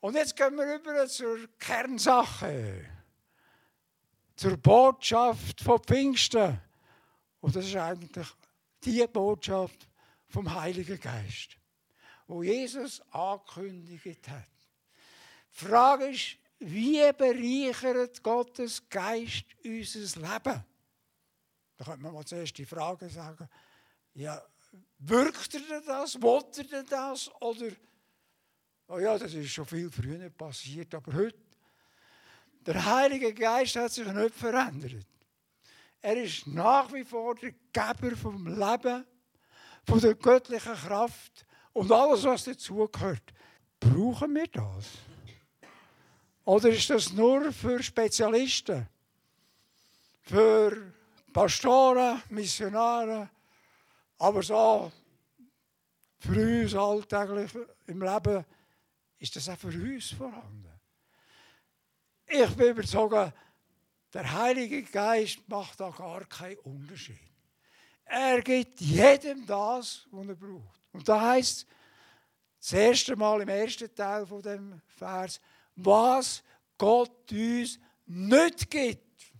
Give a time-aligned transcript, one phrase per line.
[0.00, 2.84] Und jetzt gehen wir über zur Kernsache,
[4.36, 6.60] zur Botschaft von Pfingsten.
[7.40, 8.28] Und das ist eigentlich
[8.84, 9.88] die Botschaft
[10.28, 11.56] vom Heiligen Geist,
[12.28, 14.48] wo Jesus angekündigt hat.
[15.52, 20.64] Die Frage ist, wie bereichert Gottes Geist unser Leben?
[21.76, 23.48] Da könnte man mal zuerst die Frage sagen,
[24.14, 24.42] ja,
[24.98, 27.70] wirkt er das, wollte er das oder
[28.90, 31.36] Oh ja, das ist schon viel früher passiert, aber heute,
[32.64, 35.06] der Heilige Geist hat sich nicht verändert.
[36.00, 39.04] Er ist nach wie vor der Geber vom Leben,
[39.86, 43.34] von der göttlichen Kraft und alles, was dazugehört.
[43.78, 44.86] Brauchen wir das?
[46.46, 48.88] Oder ist das nur für Spezialisten?
[50.22, 50.94] Für
[51.30, 53.28] Pastoren, Missionare,
[54.18, 54.90] aber so
[56.20, 57.50] für uns alltäglich
[57.86, 58.46] im Leben
[59.18, 60.72] ist das auch für uns vorhanden.
[62.26, 63.34] Ich bin überzeugt,
[64.12, 67.18] der Heilige Geist macht da gar keinen Unterschied.
[68.04, 70.80] Er gibt jedem das, was er braucht.
[70.92, 71.66] Und da heißt
[72.58, 75.40] das erste Mal im ersten Teil von dem Vers,
[75.76, 76.42] was
[76.76, 79.32] Gott uns nicht gibt,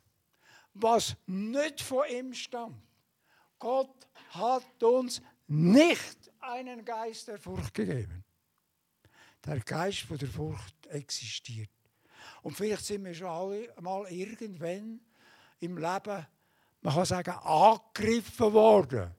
[0.74, 2.82] was nicht von ihm stammt.
[3.58, 8.24] Gott hat uns nicht einen Geist der Furcht gegeben,
[9.44, 11.70] der Geist von der Furcht existiert.
[12.42, 15.00] Und vielleicht sind wir schon alle mal irgendwann
[15.60, 16.26] im Leben,
[16.80, 19.10] man kann sagen, angegriffen worden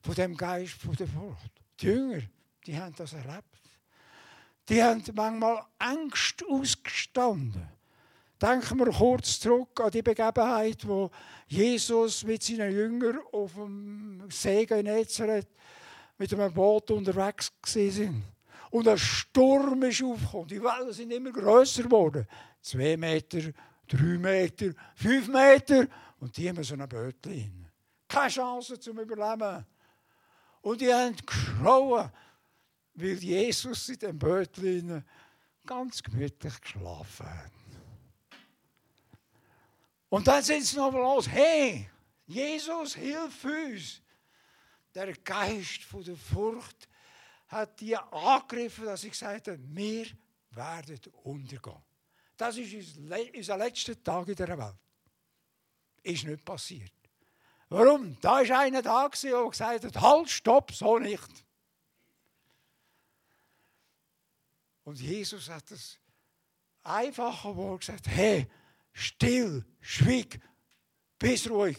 [0.00, 1.52] von dem Geist von der Furcht.
[1.80, 2.22] Die Jünger,
[2.66, 3.44] die haben das erlebt.
[4.68, 7.68] Die haben manchmal Angst ausgestanden.
[8.40, 11.10] Denken wir kurz zurück an die Begebenheit, wo
[11.46, 15.48] Jesus mit seinen Jüngern auf dem See Genezareth
[16.18, 18.35] mit einem Boot unterwegs waren.
[18.70, 20.48] Und ein Sturm ist aufgekommen.
[20.48, 22.26] Die Wellen sind immer größer geworden.
[22.60, 23.52] Zwei Meter,
[23.86, 25.86] drei Meter, fünf Meter.
[26.20, 27.68] Und die haben so ein Bötchen.
[28.08, 29.64] Keine Chance zum Überleben.
[30.62, 32.10] Und die haben geschrauen,
[32.94, 35.04] weil Jesus in dem Bötchen
[35.64, 37.52] ganz gemütlich geschlafen hat.
[40.08, 41.28] Und dann sind sie noch los.
[41.28, 41.90] Hey,
[42.26, 44.02] Jesus, hilf uns.
[44.94, 46.88] Der Geist von der Furcht
[47.48, 50.06] hat die angegriffen, dass ich sagte, wir
[50.50, 51.82] werden untergehen.
[52.36, 54.76] Das ist unser letzter Tag in der Welt.
[56.02, 56.92] Ist nicht passiert.
[57.68, 58.18] Warum?
[58.20, 61.46] Da war einer da, der gesagt hat, halt, stopp, so nicht.
[64.84, 65.98] Und Jesus hat das
[66.82, 68.46] einfache Wort gesagt, hey,
[68.92, 70.40] still, schwieg,
[71.18, 71.76] bist ruhig.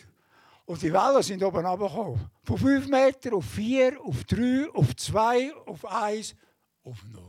[0.67, 2.29] Und die Wellen sind oben runtergekommen.
[2.43, 6.35] Von 5 Meter auf 4, auf 3, auf 2, auf 1,
[6.83, 7.23] auf 0.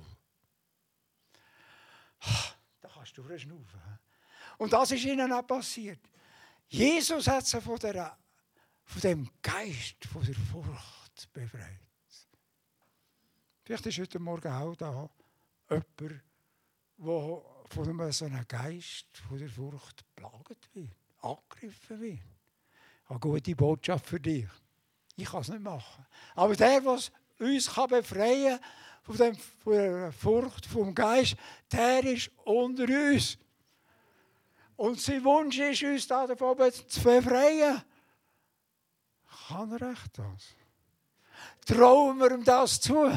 [2.80, 3.80] Da kannst du verschnaufen.
[4.58, 6.00] Und das ist ihnen auch passiert.
[6.66, 8.18] Jesus hat sie von, der,
[8.82, 11.78] von dem Geist, von der Furcht befreit.
[13.62, 15.08] Vielleicht ist heute Morgen auch da
[15.70, 16.22] jemand, der
[17.68, 20.90] von so einem Geist von der Furcht plagt wird,
[21.20, 22.37] angegriffen wird
[23.08, 24.46] eine gute Botschaft für dich.
[25.16, 26.06] Ich kann es nicht machen.
[26.34, 27.10] Aber der, der uns
[27.88, 28.60] befreien
[29.02, 31.36] von, von der Furcht vom Geist,
[31.72, 33.38] der ist unter uns.
[34.76, 37.82] Und sein Wunsch ist, uns davon zu befreien.
[39.48, 40.54] Kann er echt das?
[41.66, 43.10] Trauen wir ihm das zu?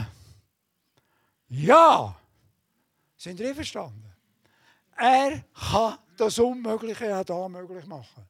[1.50, 2.16] Ja!
[3.18, 4.12] Sind ihr einverstanden?
[4.96, 8.28] Er kann das Unmögliche auch da möglich machen.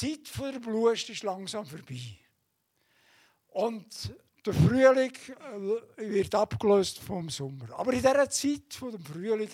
[0.00, 2.18] Die Zeit der Blust ist langsam vorbei.
[3.48, 4.14] Und
[4.44, 5.12] der Frühling
[5.98, 7.68] äh, wird abgelöst vom Sommer.
[7.78, 9.50] Aber in dieser Zeit vom Frühling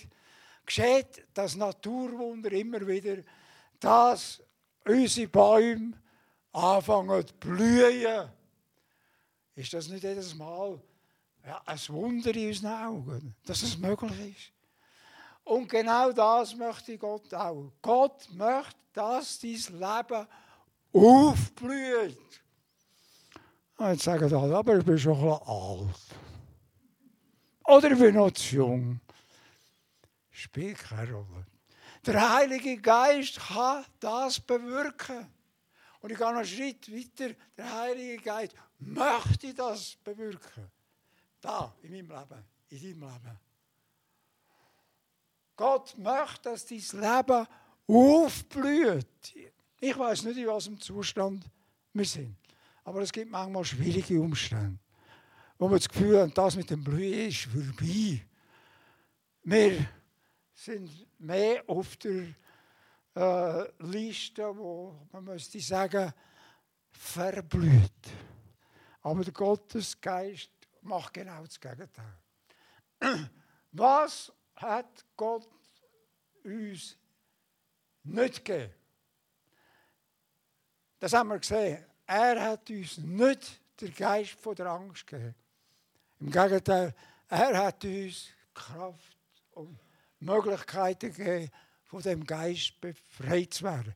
[0.65, 3.17] geschieht das Naturwunder immer wieder,
[3.79, 4.41] dass
[4.85, 5.93] unsere Bäume
[6.51, 8.29] anfangen zu blühen.
[9.55, 10.81] Ist das nicht jedes Mal
[11.45, 14.52] ja, ein Wunder in unseren Augen, dass es möglich ist?
[15.43, 17.71] Und genau das möchte Gott auch.
[17.81, 20.27] Gott möchte, dass dein Leben
[20.93, 22.41] aufblüht.
[23.77, 25.99] Und jetzt sagen alle, aber ich bin schon ein alt.
[27.65, 28.99] Oder ich bin noch zu jung.
[30.31, 31.45] Spielt keine Rolle.
[32.05, 35.27] Der Heilige Geist kann das bewirken.
[36.01, 37.33] Und ich gehe noch einen Schritt weiter.
[37.57, 40.69] Der Heilige Geist möchte das bewirken.
[41.39, 43.39] Da, in meinem Leben, in deinem Leben.
[45.63, 47.47] Gott möchte, dass dein Leben
[47.87, 49.33] aufblüht.
[49.79, 51.49] Ich weiß nicht, in welchem Zustand
[51.93, 52.35] wir sind.
[52.83, 54.77] Aber es gibt manchmal schwierige Umstände.
[55.57, 58.25] wo wir das Gefühl haben, das mit dem Blühen ist vorbei.
[59.43, 59.85] Wir
[60.53, 62.35] sind mehr auf der
[63.15, 66.11] äh, Liste, wo man müsste sagen,
[66.91, 68.03] verblüht.
[69.01, 70.51] Aber der Gottesgeist
[70.81, 72.19] macht genau das Gegenteil.
[73.71, 75.47] Was hat Gott
[76.43, 76.97] uns
[78.03, 78.73] nicht gegeben?
[80.99, 81.85] Das haben wir gesehen.
[82.05, 85.35] Er hat uns nicht den Geist von der Angst gegeben.
[86.19, 86.95] Im Gegenteil,
[87.27, 89.17] er hat uns Kraft
[89.51, 89.77] und
[90.19, 91.51] Möglichkeiten gegeben,
[91.83, 93.93] von dem Geist befreit zu werden.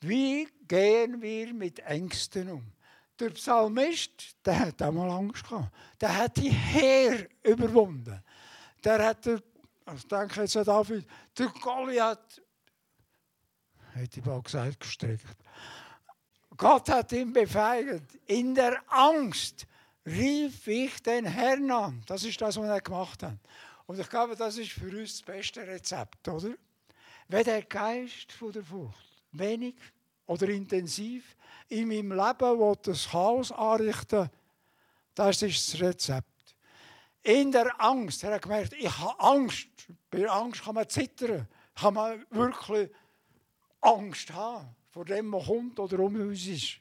[0.00, 2.72] Wie gehen wir mit Ängsten um?
[3.18, 5.72] Der Psalmist, der hat auch mal Angst gehabt.
[6.00, 8.22] Der hat die Heer überwunden.
[8.84, 11.06] Der hat, ich denke jetzt an David,
[11.38, 12.42] der Goliath,
[13.94, 15.36] hätte ich mal gesagt, gestreckt.
[16.56, 18.18] Gott hat ihn befeigt.
[18.26, 19.66] In der Angst
[20.06, 22.02] rief ich den Herrn an.
[22.06, 23.38] Das ist das, was er gemacht hat.
[23.86, 26.54] Und ich glaube, das ist für uns das beste Rezept, oder?
[27.28, 29.74] Wenn der Geist von der Furcht wenig
[30.26, 31.36] oder intensiv
[31.68, 34.30] in meinem Leben will das Chaos anrichten
[35.14, 36.31] das ist das Rezept.
[37.22, 39.68] In der Angst, er hat gemerkt, ich habe Angst.
[40.10, 42.90] Bei Angst kann man zittern, kann man wirklich
[43.80, 46.80] Angst haben vor dem, was kommt oder um uns ist.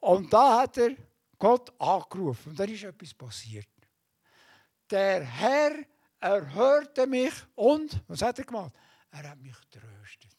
[0.00, 0.94] Und da hat er
[1.38, 3.68] Gott angerufen und da ist etwas passiert.
[4.90, 5.84] Der Herr
[6.20, 8.72] erhörte mich und, was hat er gemacht?
[9.10, 10.36] Er hat mich tröstet.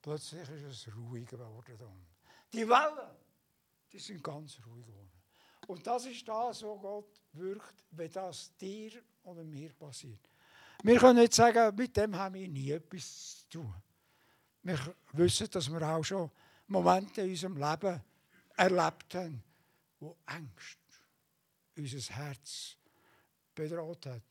[0.00, 2.06] Plötzlich ist es ruhig geworden.
[2.52, 3.16] Die Wellen,
[3.92, 5.15] die sind ganz ruhig geworden.
[5.66, 8.92] Und das ist das, was Gott wirkt, wenn das dir
[9.24, 10.20] oder mir passiert.
[10.82, 13.74] Wir können nicht sagen, mit dem haben wir nie etwas zu tun.
[14.62, 14.78] Wir
[15.12, 16.30] wissen, dass wir auch schon
[16.68, 18.02] Momente in unserem Leben
[18.56, 19.42] erlebt haben,
[20.00, 20.78] wo Angst
[21.76, 22.76] unser Herz
[23.54, 24.22] bedroht hat.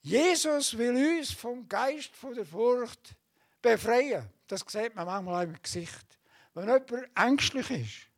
[0.00, 3.14] Jesus will uns vom Geist von der Furcht
[3.60, 4.28] befreien.
[4.46, 6.18] Das sieht man manchmal im Gesicht.
[6.54, 8.11] Wenn jemand ängstlich ist,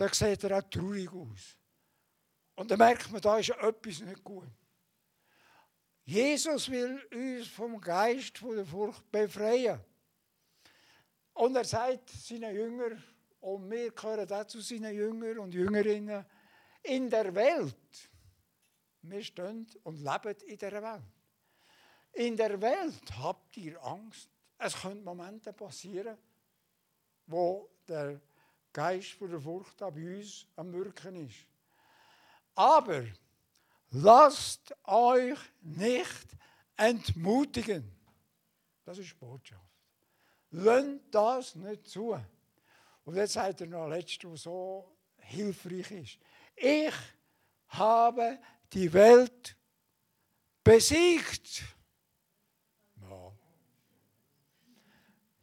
[0.00, 1.58] dann sieht er auch traurig aus.
[2.54, 4.48] Und dann merkt man, da ist etwas nicht gut.
[6.04, 9.78] Jesus will uns vom Geist von der Furcht befreien.
[11.34, 13.02] Und er sagt seinen Jüngern,
[13.40, 16.24] und wir gehören auch zu seinen Jüngern und Jüngerinnen,
[16.82, 18.10] in der Welt
[19.02, 21.02] wir stehen und leben in dieser Welt.
[22.12, 24.28] In der Welt habt ihr Angst.
[24.58, 26.18] Es können Momente passieren,
[27.26, 28.20] wo der
[28.72, 31.46] Geist von der Furcht bei uns am Wirken ist.
[32.54, 33.04] Aber
[33.90, 36.26] lasst euch nicht
[36.76, 37.90] entmutigen.
[38.84, 39.60] Das ist Botschaft.
[40.50, 42.18] Lönnt das nicht zu.
[43.04, 46.18] Und jetzt sagt er noch letztes, was so hilfreich ist.
[46.56, 46.94] Ich
[47.68, 48.38] habe
[48.72, 49.56] die Welt
[50.62, 51.62] besiegt.
[53.02, 53.32] Ja.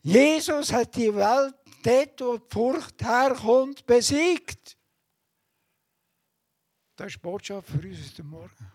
[0.02, 4.78] Jesus hat die Welt dort, wo die Furcht herkommt, besiegt.
[6.96, 8.72] Das ist die Botschaft für uns heute Morgen.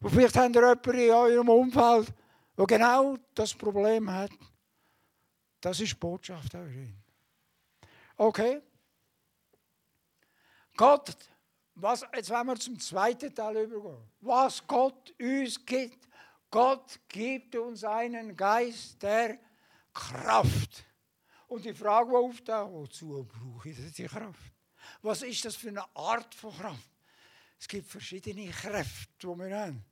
[0.00, 2.12] Und vielleicht habt ihr jemanden in eurem Umfeld,
[2.56, 4.30] der genau das Problem hat.
[5.60, 6.66] Das ist die Botschaft auch
[8.16, 8.62] Okay?
[10.76, 11.16] Gott
[11.80, 14.02] was, jetzt wollen wir zum zweiten Teil übergehen.
[14.20, 16.08] Was Gott uns gibt.
[16.50, 19.38] Gott gibt uns einen Geist der
[19.94, 20.84] Kraft.
[21.48, 24.52] Und die Frage, die auftaucht, wozu brauche ich diese Kraft?
[25.02, 26.90] Was ist das für eine Art von Kraft?
[27.58, 29.84] Es gibt verschiedene Kräfte, die wir haben.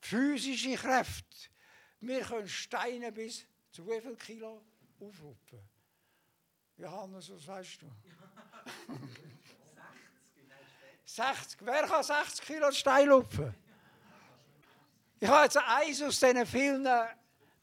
[0.00, 1.48] Physische Kräfte.
[2.00, 4.62] Wir können Steine bis zu wie viel Kilo
[5.00, 5.60] aufrufen?
[6.76, 7.90] Johannes, was weißt du?
[11.06, 11.60] 60.
[11.62, 13.54] Wer kann 60 Kilo Stein lupfen?
[15.18, 16.86] Ich habe jetzt eins aus diesen vielen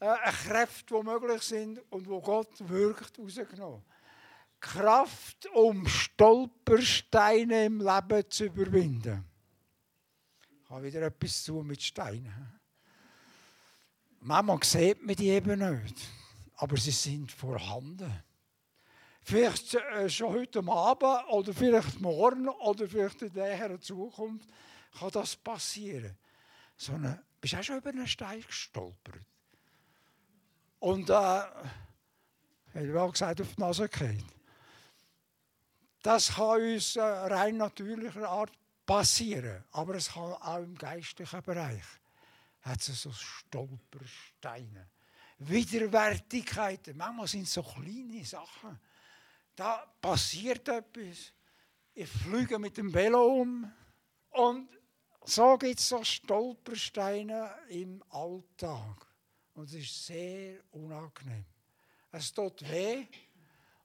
[0.04, 3.84] äh, Kräften, die möglich sind und wo Gott wirkt, rausgenommen.
[4.60, 9.26] Kraft, um Stolpersteine im Leben zu überwinden.
[10.64, 12.60] Ich habe wieder etwas zu mit Steinen.
[14.20, 15.96] Manchmal sieht man die eben nicht,
[16.56, 18.24] aber sie sind vorhanden.
[19.22, 24.50] Vielleicht äh, schon heute Abend oder vielleicht morgen oder vielleicht in der Zukunft
[24.98, 26.18] kann das passieren.
[26.76, 29.33] So eine, bist du auch schon über einen Stein gestolpert?
[30.84, 31.44] Und äh,
[32.74, 34.26] ich auch gesagt, auf die Nase geht.
[36.02, 38.52] Das kann uns äh, rein natürlicher Art
[38.86, 41.86] passieren, aber es kann auch im geistlichen Bereich.
[42.62, 44.90] Hat es so Stolpersteine.
[45.38, 46.98] Widerwärtigkeiten.
[46.98, 48.80] Manchmal sind es so kleine Sachen
[49.56, 51.32] da passiert etwas.
[51.94, 53.72] ich fliege mit dem Velo um.
[54.32, 54.70] Und
[55.26, 59.13] so gibt es so Stolpersteine im Alltag.
[59.54, 61.46] Und es ist sehr unangenehm.
[62.12, 63.06] Es tut weh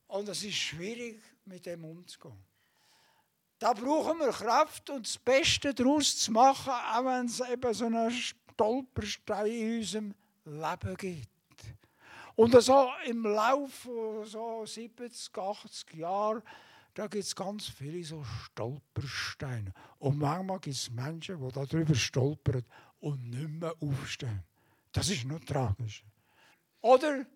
[0.07, 2.45] und es ist schwierig, mit dem umzugehen.
[3.59, 7.87] Da brauchen wir Kraft und das Beste daraus zu machen, auch wenn es eben so
[7.87, 11.29] einen Stolperstein in unserem Leben gibt.
[12.37, 16.43] Und so im Laufe so 70, 80 Jahre,
[16.95, 19.73] da gibt es ganz viele so Stolpersteine.
[19.99, 22.65] Und manchmal gibt es Menschen, die darüber stolpern
[23.01, 24.45] und nicht mehr aufstehen.
[24.93, 26.05] Das ist nur tragisch.
[26.81, 27.27] Oder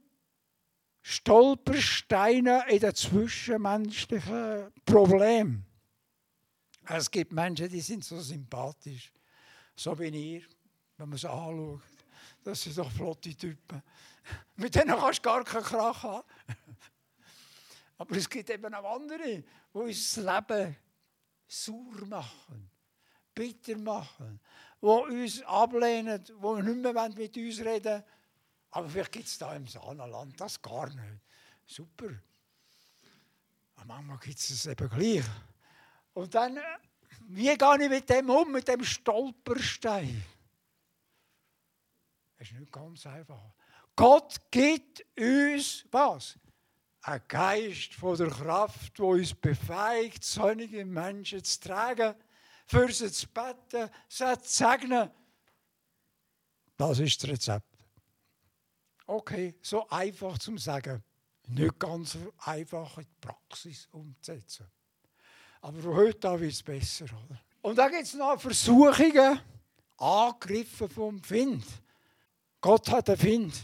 [1.03, 5.67] Stolpersteine in den zwischenmenschlichen Problemen.
[6.85, 9.13] Es gibt Menschen, die sind so sympathisch,
[9.75, 10.43] so wie ihr,
[10.97, 11.81] wenn man sie anschaut.
[12.45, 13.83] Das sind doch flotte Typen.
[14.57, 16.29] Mit denen kannst du gar keinen Krach haben.
[17.99, 20.77] Aber es gibt eben auch andere, die uns das Leben
[21.47, 22.71] sauer machen,
[23.35, 24.41] bitter machen,
[24.83, 28.05] die uns ablehnen, die nicht mehr mit uns reden wollen.
[28.73, 31.21] Aber vielleicht gibt es da im Saanenland das gar nicht.
[31.67, 32.11] Super.
[33.77, 35.25] Aber manchmal gibt es es eben gleich.
[36.15, 36.63] Und dann, äh,
[37.29, 40.25] wie gehe ich mit dem um, mit dem Stolperstein?
[42.39, 43.41] Das ist nicht ganz einfach.
[43.95, 46.39] Gott gibt uns was?
[47.03, 52.15] Ein Geist von der Kraft, der uns befähigt, sonnige Menschen zu tragen,
[52.67, 55.11] für sie zu beten, sie zu segnen.
[56.77, 57.67] Das ist das Rezept.
[59.07, 61.03] Okay, so einfach zum Sagen.
[61.49, 64.67] Nicht ganz einfach in die Praxis umzusetzen.
[65.61, 67.05] Aber von heute an wird es besser.
[67.05, 67.41] Oder?
[67.63, 69.41] Und dann gibt es noch Versuchungen,
[69.99, 71.65] Angriffe vom Find.
[72.61, 73.55] Gott hat einen Find.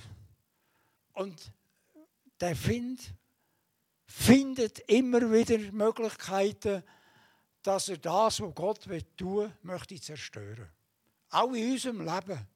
[1.14, 1.52] Und
[2.40, 3.00] der Find
[4.06, 6.82] findet immer wieder Möglichkeiten,
[7.68, 8.82] dass er das, was Gott
[9.14, 10.70] tun will, möchte zerstören.
[11.28, 12.48] Auch in unserem Leben.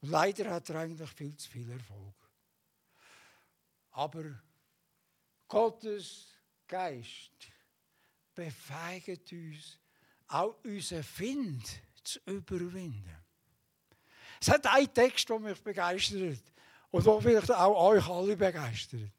[0.00, 2.16] Und leider hat er eigentlich viel zu viel Erfolg.
[3.92, 4.24] Aber
[5.46, 6.26] Gottes
[6.66, 7.30] Geist
[8.34, 9.78] befähigt uns,
[10.26, 13.16] auch unseren Find zu überwinden.
[14.40, 16.42] Es hat einen Text, der mich begeistert
[16.90, 19.12] und der vielleicht auch euch alle begeistert.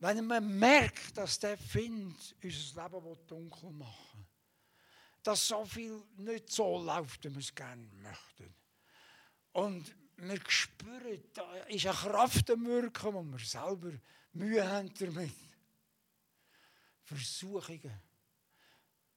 [0.00, 4.26] Wenn man merkt, dass der Find unser Leben dunkel machen will,
[5.22, 8.54] dass so viel nicht so läuft, wie wir es gerne möchten.
[9.52, 13.92] Und wir spüren, da ist eine Kraft am Wirken, wo wir selber
[14.32, 15.34] Mühe haben damit.
[17.02, 18.02] Versuchungen.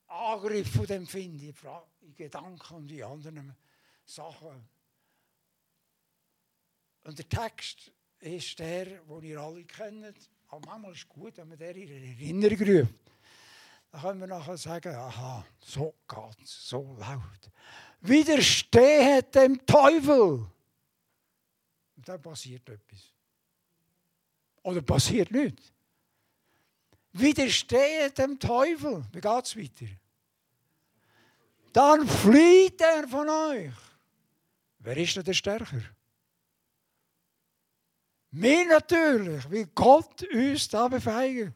[0.07, 3.55] Angriff von dem Find, in Gedanken und in anderen
[4.05, 4.67] Sachen.
[7.03, 10.29] Und der Text ist der, den ihr alle kennt.
[10.51, 12.93] Aber manchmal ist es gut, wenn man der in Erinnerung ruft.
[13.89, 17.50] Dann können wir nachher sagen, aha, so geht es, so laut.
[18.01, 20.46] Widerstehe dem Teufel.
[21.96, 23.00] Und dann passiert etwas.
[24.63, 25.72] Oder passiert nichts.
[27.13, 29.05] Widerstehe dem Teufel.
[29.13, 29.91] Wie geht es weiter?
[31.72, 33.74] Dann flieht er von euch.
[34.79, 35.81] Wer ist denn der Stärker?
[38.31, 41.53] Wir natürlich, wie Gott uns da befähigt.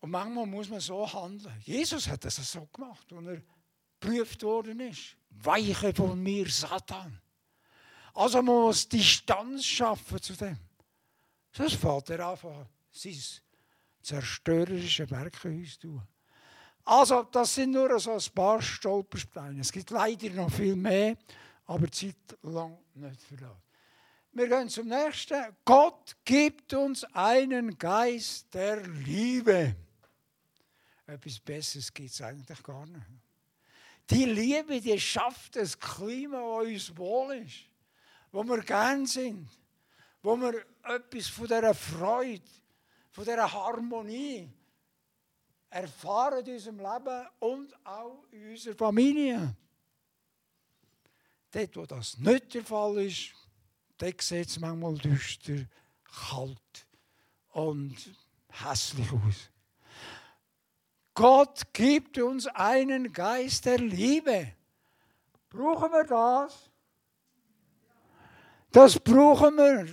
[0.00, 1.54] Und manchmal muss man so handeln.
[1.60, 3.42] Jesus hat das so gemacht, als er
[3.98, 5.16] geprüft worden ist.
[5.30, 7.20] Weiche von mir, Satan.
[8.14, 10.58] Also man muss Distanz schaffen zu dem.
[11.52, 13.18] Das fällt er einfach sein
[14.02, 16.02] zerstörerische Werk in uns tun.
[16.84, 19.60] Also, das sind nur so ein paar Stolpersteine.
[19.60, 21.16] Es gibt leider noch viel mehr,
[21.70, 23.56] aber die Zeit lang nicht das.
[24.32, 25.56] Wir gehen zum nächsten.
[25.64, 29.76] Gott gibt uns einen Geist der Liebe.
[31.06, 33.06] Etwas Besseres gibt es eigentlich gar nicht.
[34.10, 37.60] Die Liebe, die schafft das Klima, das uns wohl ist,
[38.32, 39.48] wo wir gern sind,
[40.24, 42.42] wo wir etwas von dieser Freude,
[43.12, 44.50] von dieser Harmonie
[45.68, 49.54] erfahren in unserem Leben und auch in unserer Familie.
[51.52, 53.32] Dort, wo das nicht der Fall ist,
[53.98, 55.66] dort sieht es manchmal düster,
[56.28, 56.86] kalt
[57.50, 57.96] und
[58.48, 59.50] hässlich aus.
[61.14, 64.52] Gott gibt uns einen Geist der Liebe.
[65.48, 66.70] Brauchen wir das?
[68.70, 69.86] Das brauchen wir.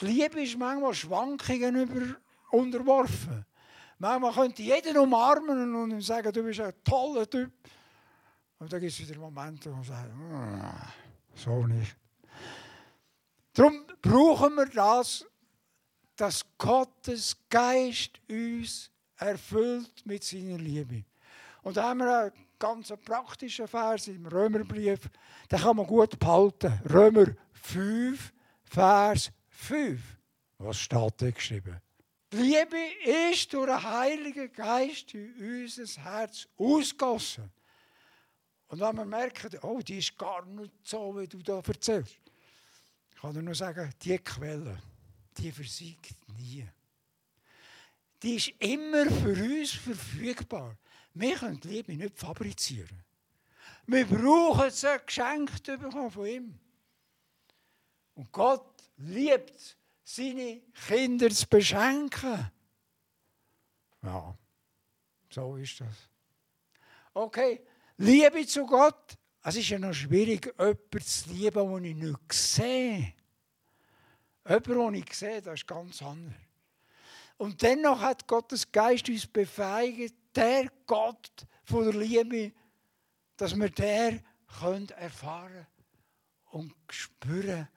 [0.00, 2.16] Die Liebe ist manchmal Schwankungen über
[2.50, 3.46] unterworfen.
[3.98, 7.52] Manchmal könnte jeden umarmen und sagen, du bist ein toller Typ.
[8.58, 10.10] Und dann gibt es wieder Momente, wo man sagt,
[11.34, 11.96] so nicht.
[13.52, 15.24] Darum brauchen wir das,
[16.16, 21.04] dass Gottes Geist uns erfüllt mit seiner Liebe.
[21.62, 25.08] Und da haben wir einen ganz praktischen Vers im Römerbrief,
[25.50, 26.80] den kann man gut behalten.
[26.90, 28.32] Römer 5,
[28.64, 30.00] Vers 5.
[30.58, 31.80] Was steht da geschrieben?
[32.32, 32.76] Liebe
[33.30, 37.50] ist durch den Heiligen Geist in unser Herz ausgossen.
[38.68, 42.18] Und wenn wir merken, oh, die ist gar nicht so, wie du da erzählst,
[43.20, 44.80] kann ich nur sagen, die Quelle,
[45.36, 46.66] die versiegt nie.
[48.22, 50.76] Die ist immer für uns verfügbar.
[51.14, 53.04] Wir können die Liebe nicht fabrizieren.
[53.86, 56.58] Wir brauchen sie geschenkt bekommen von ihm.
[58.14, 62.50] Und Gott liebt seine Kinder zu beschenken.
[64.02, 64.36] Ja,
[65.30, 66.08] so ist das.
[67.14, 67.62] Okay,
[67.98, 69.18] Liebe zu Gott.
[69.42, 73.14] Es ist ja noch schwierig, jemanden zu lieben, den ich nicht sehe.
[74.48, 76.34] Jemanden, den ich sehe, das ist ganz anders.
[77.38, 82.52] Und dennoch hat Gottes Geist uns befähigt, der Gott von der Liebe,
[83.36, 84.20] dass wir der
[84.96, 85.66] erfahren
[86.50, 87.68] und spüren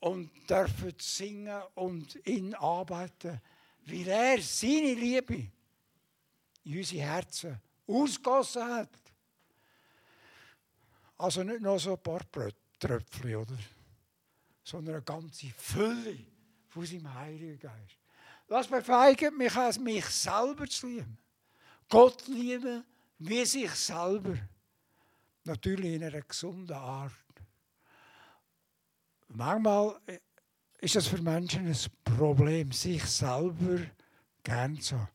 [0.00, 3.40] und dürfen singen und ihn arbeiten,
[3.84, 5.50] wie er seine Liebe
[6.64, 9.09] in unsere Herzen ausgossen hat.
[11.20, 12.20] Also nicht nur so ein paar
[12.78, 13.56] Tröpfchen, oder?
[14.70, 16.16] sondern eine ganze Fülle
[16.68, 17.98] von seinem Heiligen Geist.
[18.46, 21.18] Das befeigt mich, als mich selber zu lieben.
[21.88, 22.84] Gott lieben
[23.18, 24.36] wie sich selber.
[25.44, 27.12] Natürlich in einer gesunden Art.
[29.28, 30.00] Manchmal
[30.80, 33.80] ist das für Menschen ein Problem, sich selber
[34.42, 35.08] gern zu haben.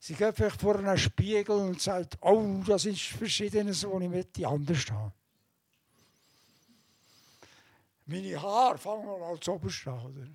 [0.00, 4.46] Sie gehen vielleicht vor einem Spiegel und sagen, oh, das ist Verschiedenes, was ich möchte
[4.46, 5.12] anders haben.
[8.10, 10.06] Meine Haare fangen wir als oberste an.
[10.06, 10.26] Oder?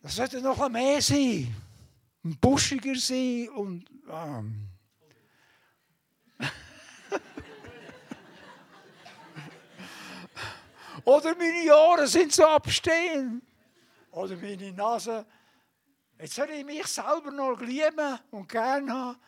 [0.00, 1.52] Das sollte noch mehr sein.
[2.24, 3.84] Ein buschiger sein und.
[4.08, 4.68] Ähm.
[11.04, 13.42] Oder meine Ohren sind so abstehen.
[14.12, 15.26] Oder meine Nase.
[16.16, 19.18] Jetzt soll ich mich selber noch lieben und gerne haben,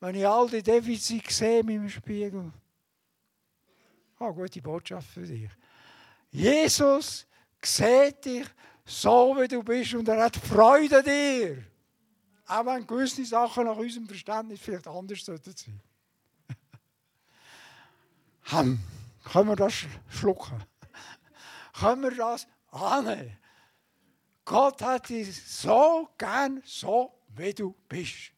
[0.00, 2.50] wenn ich all die Defizite sehe dem Spiegel.
[4.18, 5.50] Ah, gute Botschaft für dich.
[6.34, 7.28] Jesus
[7.62, 8.46] sieht dich
[8.84, 11.64] so, wie du bist und er hat Freude an dir.
[12.48, 15.80] Auch wenn gewisse Sachen nach unserem Verständnis vielleicht anders sein sollten.
[18.46, 18.80] Ham,
[19.22, 20.64] können wir das schlucken?
[21.78, 23.38] können wir das annehmen?
[24.44, 28.32] Gott hat dich so gern, so wie du bist.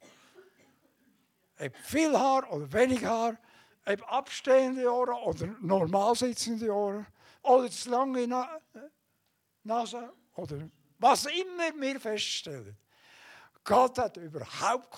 [1.58, 3.38] Ob viel Haar oder wenig Haar,
[3.86, 7.06] ob abstehende Ohren oder normal sitzende Ohren
[7.46, 8.60] oder zu lange Na
[9.62, 12.76] Nase oder was immer wir feststellen.
[13.64, 14.90] Gott hat überhaupt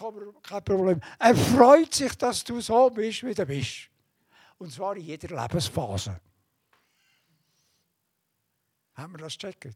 [0.43, 1.01] kein Problem.
[1.19, 3.89] Er freut sich, dass du so bist, wie du bist.
[4.59, 6.21] Und zwar in jeder Lebensphase.
[8.95, 9.75] Haben wir das checken?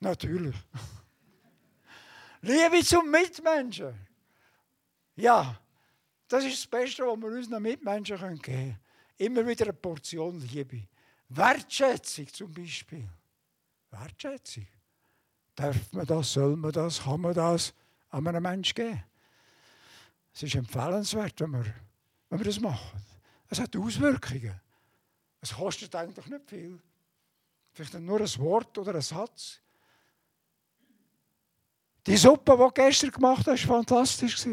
[0.00, 0.54] Natürlich.
[2.42, 3.94] Liebe zum Mitmenschen.
[5.16, 5.58] Ja,
[6.28, 8.78] das ist das Beste, was wir unseren Mitmenschen geben können.
[9.16, 10.82] Immer wieder eine Portion Liebe.
[11.28, 13.08] Wertschätzung zum Beispiel.
[13.90, 14.66] Wertschätzung.
[15.54, 17.72] Darf man das, soll man das, kann man das
[18.10, 19.04] an einem Menschen geben?
[20.34, 21.74] Es ist empfehlenswert, wenn wir,
[22.28, 23.02] wenn wir das machen.
[23.48, 24.60] Es hat Auswirkungen.
[25.40, 26.78] Es kostet eigentlich nicht viel.
[27.72, 29.60] Vielleicht nur ein Wort oder ein Satz.
[32.06, 34.46] Die Suppe, die du gestern gemacht hast, war fantastisch.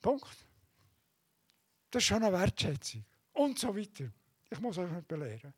[0.00, 0.36] Punkt.
[1.90, 3.04] Das ist schon eine Wertschätzung.
[3.32, 4.10] Und so weiter.
[4.50, 5.52] Ich muss euch nicht belehren.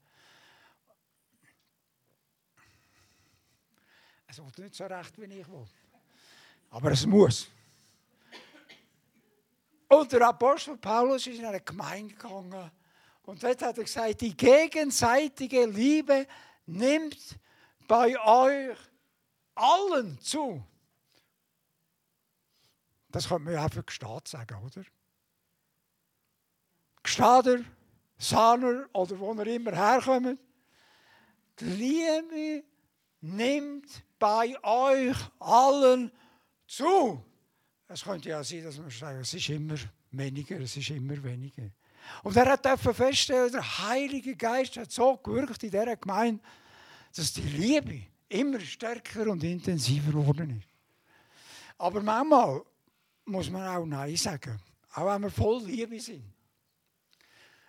[4.26, 5.66] Es wird nicht so recht, wie ich will.
[6.70, 7.48] Aber es muss.
[9.88, 12.70] Und der Apostel Paulus ist in eine Gemeinde gegangen.
[13.22, 16.26] Und dort hat er gesagt, die gegenseitige Liebe
[16.66, 17.38] nimmt
[17.86, 18.76] bei euch
[19.54, 20.64] allen zu.
[23.08, 24.84] Das könnte man ja auch für Gestad sagen, oder?
[27.02, 27.64] Gestader
[28.18, 30.40] Sahner oder wo er immer herkommt.
[31.60, 32.64] Die Liebe
[33.20, 33.86] nimmt
[34.18, 36.10] bei euch allen
[36.66, 37.22] zu.
[37.88, 39.76] Es könnte ja sein, dass man sagt, es ist immer
[40.10, 41.70] weniger, es ist immer weniger.
[42.22, 46.42] Und er hat feststellen, der Heilige Geist hat so gewirkt in dieser Gemeinde,
[47.14, 50.68] dass die Liebe immer stärker und intensiver geworden ist.
[51.78, 52.62] Aber manchmal
[53.24, 54.58] muss man auch Nein sagen,
[54.94, 56.35] auch wenn wir voll Liebe sind.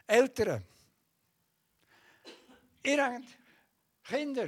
[0.07, 0.63] Eltern,
[2.83, 3.25] ihr habt
[4.03, 4.47] Kinder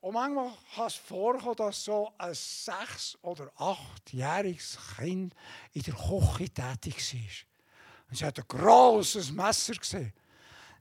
[0.00, 5.34] Und manchmal kann es vorkommen, dass so ein sechs- oder achtjähriges Kind
[5.72, 8.08] in der Küche tätig war.
[8.08, 10.12] Und sie hat ein grosses Messer gesehen.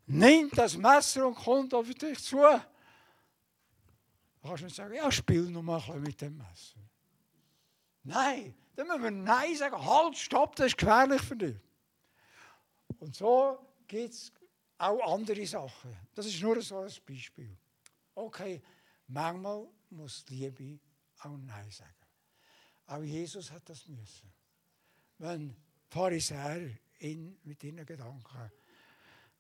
[0.06, 2.38] Nimmt das Messer und kommt auf dich zu.
[2.38, 2.64] Da
[4.44, 6.80] kannst du nicht sagen, ja, spiel noch mal mit dem Messer.
[8.04, 9.86] Nein, dann müssen wir Nein sagen.
[9.86, 11.58] Halt, stopp, das ist gefährlich für dich.
[13.00, 14.32] Und so gibt es
[14.78, 15.98] auch andere Sachen.
[16.16, 17.58] Das ist nur so ein Beispiel.
[18.16, 18.62] Okay,
[19.08, 20.80] manchmal muss Liebe
[21.20, 21.94] auch Nein sagen.
[22.86, 24.32] Auch Jesus hat das müssen.
[25.18, 25.56] Wenn
[25.90, 28.52] Pharisäer ihn mit ihren Gedanken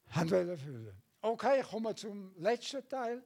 [0.09, 1.01] haben wollen füllen.
[1.21, 3.23] Okay, ich komme zum letzten Teil.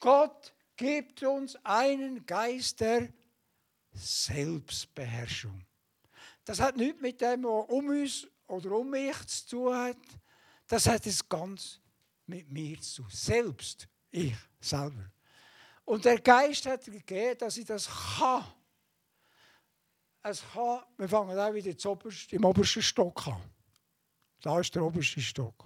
[0.00, 3.12] Gott gibt uns einen Geist der
[3.92, 5.64] Selbstbeherrschung.
[6.44, 9.96] Das hat nichts mit dem, was um uns oder um mich zu tun hat.
[10.72, 11.78] Das hat es ganz
[12.24, 13.04] mit mir zu.
[13.10, 15.04] Selbst, ich selber.
[15.84, 18.42] Und der Geist hat gegeben, dass ich das kann.
[20.22, 21.74] Es kann, wir fangen auch wieder
[22.30, 23.42] im obersten Stock an.
[24.40, 25.62] Da ist der oberste Stock.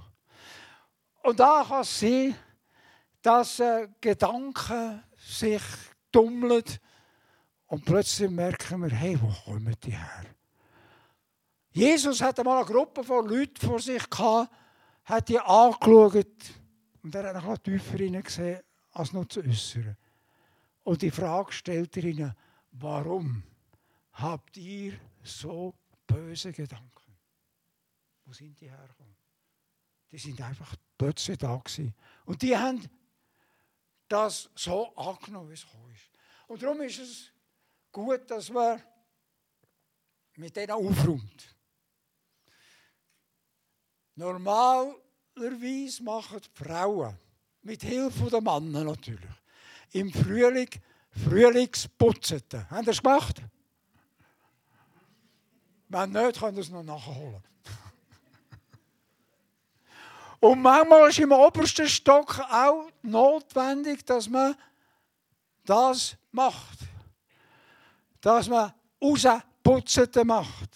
[1.22, 2.36] Und da kann es sein,
[3.22, 5.62] dass äh, Gedanken sich
[6.10, 6.64] tummeln
[7.66, 10.24] und plötzlich merken wir, hey, wo kommen die her?
[11.70, 14.50] Jesus hatte mal eine Gruppe von Leuten vor sich gehabt,
[15.06, 16.26] hat die angeschaut
[17.02, 19.96] und er hat noch tiefer gesehen, als nur zu äußern.
[20.82, 22.34] Und die Frage stellt er ihnen,
[22.72, 23.42] warum
[24.12, 25.74] habt ihr so
[26.06, 27.16] böse Gedanken?
[28.24, 29.16] Wo sind die hergekommen?
[30.10, 31.94] Die sind einfach plötzlich da gewesen.
[32.24, 32.88] Und die haben
[34.08, 36.10] das so angenommen, wie es gekommen ist.
[36.48, 37.32] Und darum ist es
[37.92, 38.82] gut, dass man
[40.36, 41.55] mit denen aufräumt.
[44.16, 47.16] Normalerweise machen die Frauen,
[47.62, 49.30] mit Hilfe der Männer natürlich,
[49.92, 50.70] im Frühling
[51.24, 52.42] Frühlingsputzen.
[52.70, 53.42] Haben das gemacht?
[55.88, 57.42] Wenn nicht, können Sie es noch nachholen.
[60.40, 64.54] Und manchmal ist im obersten Stock auch notwendig, dass man
[65.64, 66.78] das macht.
[68.20, 70.70] Dass man rausputzen macht.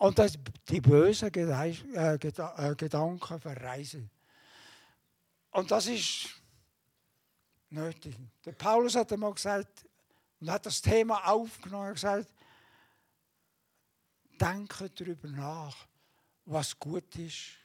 [0.00, 0.32] Und dass
[0.68, 4.10] die bösen äh, äh, Gedanken verreisen.
[5.52, 6.28] Und das ist
[7.68, 8.16] nötig.
[8.44, 9.86] Der Paulus hat einmal gesagt,
[10.40, 12.28] und hat das Thema aufgenommen, und gesagt,
[14.40, 15.86] denke darüber nach,
[16.46, 17.60] was gut ist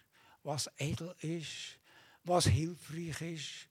[0.46, 1.80] was edel ist,
[2.24, 3.68] was hilfreich ist,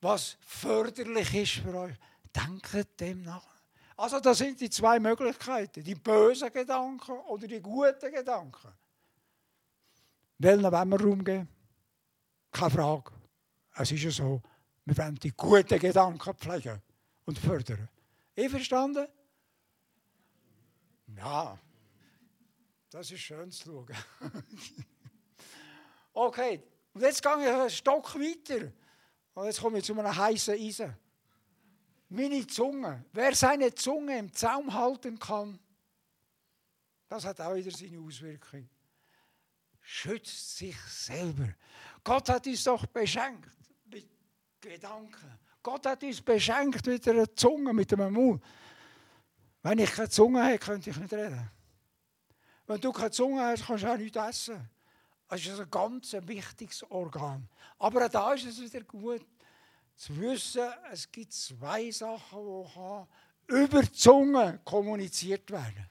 [0.00, 1.94] was förderlich ist für euch.
[2.34, 3.53] Denkt dem nach.
[3.96, 8.72] Also das sind die zwei Möglichkeiten, die bösen Gedanken oder die guten Gedanken.
[10.38, 11.48] Welchen wollen wir Raum geben?
[12.50, 13.12] Keine Frage.
[13.76, 14.42] Es ist ja so,
[14.84, 16.82] wir wollen die guten Gedanken pflegen
[17.24, 17.88] und fördern.
[18.36, 19.06] Ihr verstanden?
[21.16, 21.56] Ja,
[22.90, 23.96] das ist schön zu schauen.
[26.16, 28.70] Okay, und jetzt gehe ich einen Stock weiter.
[29.34, 30.96] Und jetzt komme ich zu einem heißen Eisen.
[32.14, 33.04] Meine Zunge.
[33.12, 35.58] Wer seine Zunge im Zaum halten kann,
[37.08, 38.68] das hat auch wieder seine Auswirkung.
[39.80, 41.48] Schützt sich selber.
[42.04, 43.50] Gott hat uns doch beschenkt
[43.86, 44.08] mit
[44.60, 45.38] Gedanken.
[45.60, 48.40] Gott hat uns beschenkt mit einer Zunge, mit einem Mund.
[49.62, 51.50] Wenn ich keine Zunge hätte, könnte ich nicht reden.
[52.64, 54.70] Wenn du keine Zunge hast, kannst du auch nichts essen.
[55.26, 57.48] Das ist ein ganz wichtiges Organ.
[57.76, 59.26] Aber auch da ist es wieder gut
[59.96, 62.66] zu wissen, es gibt zwei Sachen,
[63.48, 65.88] die über die Zunge kommuniziert werden.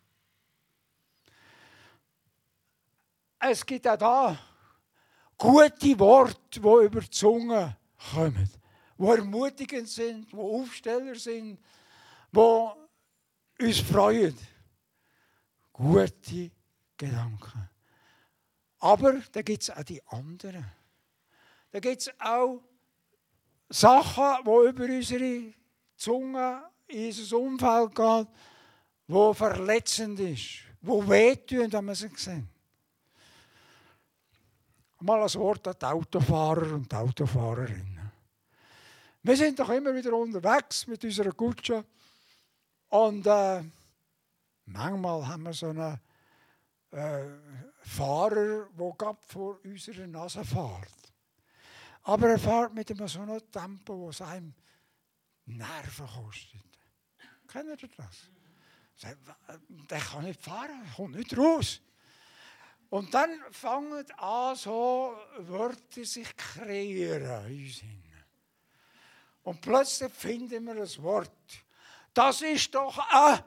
[3.39, 4.39] Es gibt auch da
[5.37, 7.77] gute Worte, die über die Zunge
[8.11, 8.49] kommen,
[8.97, 11.59] die ermutigend sind, die Aufsteller sind,
[12.31, 14.37] die uns freuen.
[15.73, 16.51] Gute
[16.95, 17.69] Gedanken.
[18.79, 20.65] Aber da gibt es auch die anderen.
[21.71, 22.61] Da gibt es auch
[23.73, 25.53] Sachen, die über unsere
[25.95, 28.27] Zunge in unser Umfeld gehen,
[29.07, 32.43] die verletzend ist, die wehtun, wenn man sie sieht.
[34.99, 38.11] Mal ein Wort an die Autofahrer und die Autofahrerinnen.
[39.23, 41.83] Wir sind doch immer wieder unterwegs mit unserer Kutsche
[42.89, 43.63] und äh,
[44.65, 45.99] manchmal haben wir so eine
[46.91, 47.25] äh,
[47.81, 51.12] Fahrer, der vor unserer Nase fährt.
[52.03, 54.53] Aber er fährt mit einem so einem Tempo, das einem
[55.45, 56.61] Nerven kostet.
[57.47, 58.29] Kennt ihr das?
[59.89, 61.81] Der kann nicht fahren, kommt nicht raus.
[62.89, 67.83] Und dann fangen an, so Wörter sich kreieren in uns.
[69.43, 71.65] Und plötzlich finden wir das Wort.
[72.13, 73.43] Das ist doch A.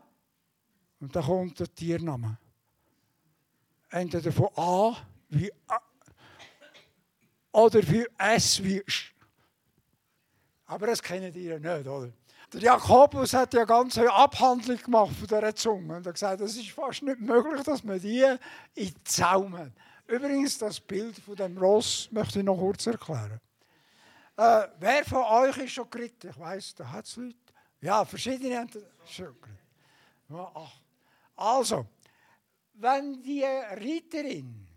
[1.01, 2.39] Und da kommt der Tiername.
[3.89, 4.97] Entweder von A
[5.29, 5.86] wie A
[7.57, 9.15] oder für S wie Sch.
[10.67, 12.13] Aber das kennen die ja nicht, oder?
[12.53, 16.57] Der Jakobus hat ja ganz eine Abhandlung gemacht von dieser Zunge und hat gesagt, es
[16.57, 18.21] ist fast nicht möglich, dass man die
[18.75, 19.73] in den Zaum hat.
[20.07, 23.41] Übrigens, das Bild von dem Ross möchte ich noch kurz erklären.
[24.37, 26.31] Äh, wer von euch ist schon geritten?
[26.31, 27.37] Ich weiss, da hat es Leute.
[27.81, 28.71] Ja, verschiedene haben
[29.07, 30.59] schon geritten.
[31.35, 31.87] Also,
[32.75, 34.69] wenn die Reiterin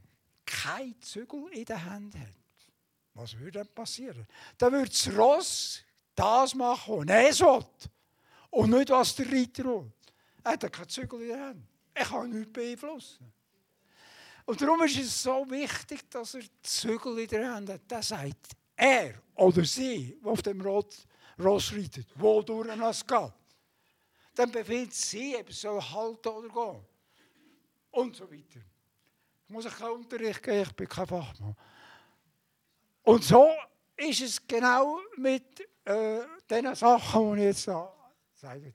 [0.46, 2.39] kein Zügel in der Hand hat,
[3.14, 4.26] was würde dann passieren?
[4.58, 5.84] Dann würde das Ross
[6.16, 7.66] das machen, was es will.
[8.52, 9.92] Und nicht, was der Reiter will.
[10.44, 11.68] Er hat keinen Zügel in der Hand.
[11.94, 13.32] Er kann nichts beeinflussen.
[14.46, 17.82] Und darum ist es so wichtig, dass er Zügel in der Hand hat.
[17.90, 21.06] Der sagt, er oder sie, die auf dem Ross
[21.40, 23.34] reitet, wodurch es geht.
[24.34, 26.86] Dann befiehlt sie, ob es soll halten oder gehen.
[27.92, 28.62] Und so weiter.
[29.46, 31.56] Ich muss keinen Unterricht geben, ich bin kein Fachmann.
[33.10, 33.50] Und so
[33.98, 37.92] ist es genau mit äh, den Sachen, die ich jetzt da
[38.36, 38.72] sage.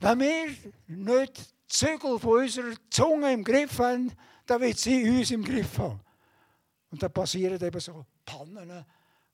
[0.00, 4.10] Wenn wir nicht die Zügel von unserer Zunge im Griff haben,
[4.46, 6.00] dann wird sie uns im Griff haben.
[6.90, 8.86] Und dann passieren eben so Pannen,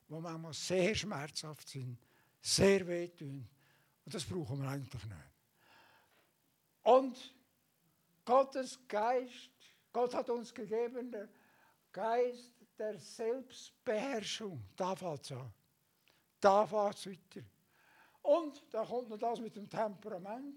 [0.09, 1.97] die manchmal sehr schmerzhaft sind,
[2.41, 3.49] sehr wehtun.
[4.05, 5.33] Und das brauchen wir eigentlich nicht.
[6.83, 7.35] Und
[8.25, 9.53] Gottes Geist,
[9.93, 11.29] Gott hat uns gegeben, der
[11.93, 14.63] Geist der Selbstbeherrschung.
[14.77, 15.53] Da fällt es an.
[16.41, 17.47] Da fällt es weiter.
[18.23, 20.57] Und da kommt noch das mit dem Temperament.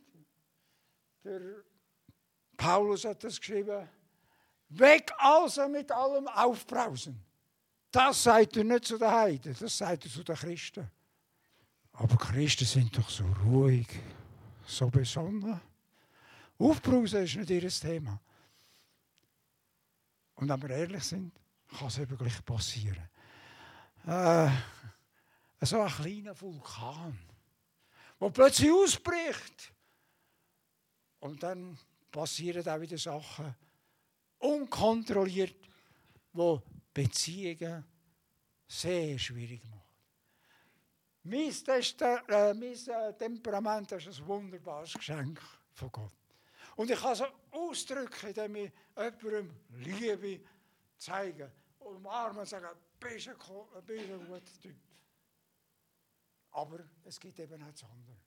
[1.24, 1.42] Der
[2.56, 3.88] Paulus hat das geschrieben.
[4.70, 7.24] Weg also mit allem Aufbrausen.
[7.92, 10.90] Das sagt er nicht zu den Heiden, das sagt er zu den Christen.
[11.94, 13.88] Aber Christen sind doch so ruhig,
[14.66, 15.60] so besonnen.
[16.60, 18.20] Aufbrausen ist nicht ihr Thema.
[20.36, 21.34] Und wenn wir ehrlich sind,
[21.70, 23.10] kann es eben gleich passieren.
[24.06, 24.50] Äh,
[25.62, 27.18] so ein kleiner Vulkan,
[28.20, 29.74] der plötzlich ausbricht.
[31.20, 31.78] Und dann
[32.12, 33.56] passieren auch wieder Sachen,
[34.40, 35.68] unkontrolliert,
[36.34, 36.62] wo
[36.94, 37.84] Beziehungen
[38.68, 39.82] sehr schwierig machen.
[41.24, 45.42] Mein, äh, mein äh, Temperament ist ein wunderbares Geschenk
[45.74, 46.14] von Gott.
[46.78, 50.40] Und ich kann es ausdrücken, indem ich jemandem Liebe
[50.98, 52.68] zeige, umarmen und sagen,
[53.00, 53.36] bist ein,
[53.86, 54.76] bist ein guter Typ.
[56.52, 58.18] Aber es gibt eben auch das andere.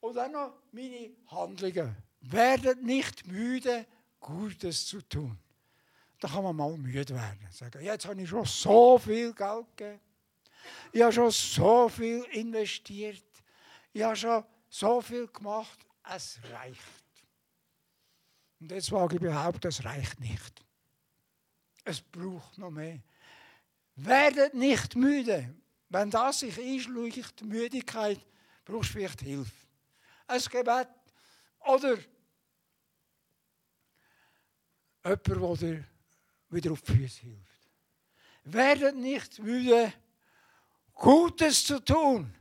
[0.00, 1.96] Und dann noch meine Handlungen.
[2.20, 3.86] Werdet nicht müde,
[4.20, 5.36] Gutes zu tun.
[6.20, 7.48] Da kann man mal müde werden.
[7.50, 10.00] Sagen, jetzt habe ich schon so viel Geld gegeben.
[10.92, 13.24] Ich habe schon so viel investiert.
[13.92, 15.84] Ich habe schon so viel gemacht.
[16.08, 16.80] Es reicht.
[18.60, 20.64] Und jetzt wage ich behaupten, es reicht nicht.
[21.84, 23.00] Es braucht noch mehr.
[23.96, 25.54] Werdet nicht müde.
[25.88, 28.18] Wenn das sich einschlägt, Müdigkeit,
[28.64, 29.52] brauchst du vielleicht Hilfe.
[30.26, 30.88] Ein Gebet
[31.60, 31.98] oder
[35.04, 35.84] jemand, der dir
[36.48, 37.70] wieder auf die Füße hilft.
[38.44, 39.92] Werdet nicht müde,
[40.94, 42.32] Gutes zu tun.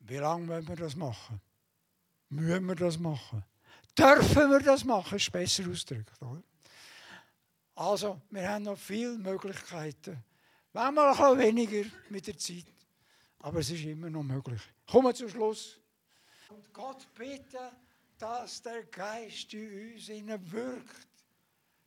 [0.00, 1.40] Wie lange müssen wir das machen?
[2.28, 3.44] Müssen wir das machen?
[3.96, 5.16] Dürfen wir das machen?
[5.16, 6.42] Ist besser ausgedrückt, oder?
[7.78, 10.24] Also, wir haben noch viele Möglichkeiten.
[10.72, 12.66] Manchmal ein weniger mit der Zeit,
[13.38, 14.60] aber es ist immer noch möglich.
[14.84, 15.80] Kommen wir zum Schluss.
[16.48, 17.70] Und Gott bitte,
[18.18, 20.08] dass der Geist in uns
[20.50, 21.08] wirkt.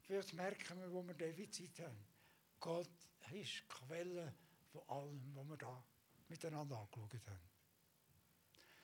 [0.04, 2.06] Vielleicht merken wir, wo wir Defizit haben.
[2.62, 2.88] Gott
[3.34, 4.34] ist die Quelle
[4.72, 5.84] von allem, was wir da
[6.30, 7.51] miteinander angeschaut haben.